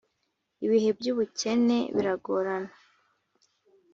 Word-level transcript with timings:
ibihe 0.65 0.89
by 0.97 1.05
ubukene 1.13 1.77
biragorana 1.95 2.73